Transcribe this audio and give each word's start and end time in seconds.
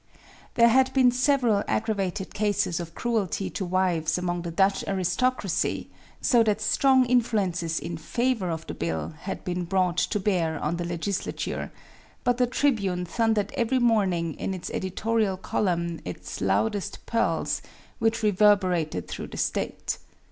There 0.55 0.69
had 0.69 0.91
been 0.95 1.11
several 1.11 1.63
aggravated 1.67 2.33
cases 2.33 2.79
of 2.79 2.95
cruelty 2.95 3.51
to 3.51 3.63
wives 3.63 4.17
among 4.17 4.41
the 4.41 4.49
Dutch 4.49 4.83
aristocracy, 4.87 5.91
so 6.19 6.41
that 6.41 6.59
strong 6.59 7.05
influences 7.05 7.79
in 7.79 7.97
favor 7.97 8.49
of 8.49 8.65
the 8.65 8.73
bill 8.73 9.09
had 9.09 9.43
been 9.45 9.63
brought 9.63 9.97
to 9.99 10.19
bear 10.19 10.57
on 10.59 10.77
the 10.77 10.85
legislature, 10.85 11.71
but 12.23 12.37
the 12.37 12.47
Tribune 12.47 13.05
thundered 13.05 13.51
every 13.55 13.77
morning 13.77 14.33
in 14.39 14.55
its 14.55 14.71
editorial 14.71 15.37
column 15.37 15.99
its 16.03 16.41
loudest 16.41 17.05
peals, 17.05 17.61
which 17.99 18.23
reverberated 18.23 19.07
through 19.07 19.27
the 19.27 19.37
State. 19.37 19.99